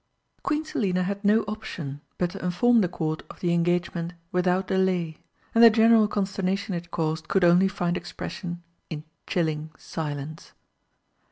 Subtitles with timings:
[0.41, 5.19] Queen Selina had no option but to inform the Court of the engagement without delay,
[5.53, 10.53] and the general consternation it caused could only find expression in chilling silence.